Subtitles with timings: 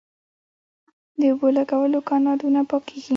[1.19, 3.09] د اوبو لګولو کانالونه پاکیږي